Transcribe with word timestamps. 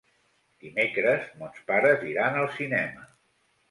Dimecres 0.63 1.29
mons 1.43 1.63
pares 1.71 2.09
iran 2.17 2.43
al 2.43 2.53
cinema. 2.61 3.11